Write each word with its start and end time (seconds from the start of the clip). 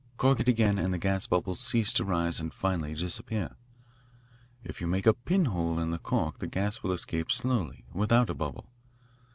Cork 0.17 0.39
it 0.39 0.47
again 0.47 0.79
and 0.79 0.91
the 0.91 0.97
gas 0.97 1.27
bubbles 1.27 1.59
cease 1.59 1.93
to 1.93 2.03
rise 2.03 2.39
and 2.39 2.51
finally 2.51 2.95
disappear. 2.95 3.55
If 4.63 4.81
you 4.81 4.87
make 4.87 5.05
a 5.05 5.13
pin 5.13 5.45
hole 5.45 5.77
in 5.77 5.91
the 5.91 5.99
cork 5.99 6.39
the 6.39 6.47
gas 6.47 6.81
will 6.81 6.91
escape 6.91 7.31
slowly, 7.31 7.85
without 7.93 8.31
a 8.31 8.33
bubble. 8.33 8.65